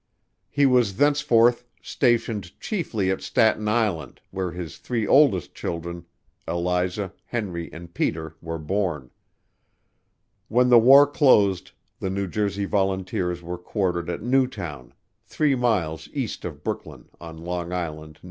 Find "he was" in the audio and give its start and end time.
0.49-0.95